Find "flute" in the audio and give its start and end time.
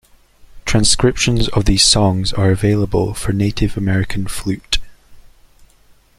4.25-4.79